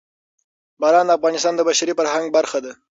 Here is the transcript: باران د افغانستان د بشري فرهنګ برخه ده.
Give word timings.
باران 0.81 1.05
د 1.07 1.11
افغانستان 1.17 1.53
د 1.55 1.61
بشري 1.69 1.93
فرهنګ 1.99 2.25
برخه 2.37 2.59
ده. 2.65 2.71